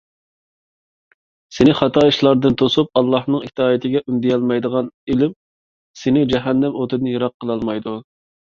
سېنى 1.57 1.75
خاتا 1.79 2.05
ئىشلاردىن 2.11 2.57
توسۇپ، 2.63 2.89
ئاللاھنىڭ 3.01 3.45
ئىتائىتىگە 3.49 4.03
ئۈندىيەلمەيدىغان 4.07 4.89
ئىلىم 5.13 5.37
سېنى 6.05 6.25
جەھەننەم 6.35 6.81
ئوتىدىن 6.83 7.13
يىراق 7.17 7.37
قىلالمايدۇ. 7.45 7.99